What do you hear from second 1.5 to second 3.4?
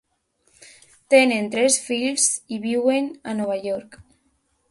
tres fills i viuen a